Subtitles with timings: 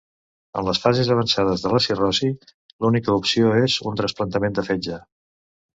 [0.61, 2.31] En les fases avançades de la cirrosi
[2.85, 5.01] l'única opció és un trasplantament de fetge.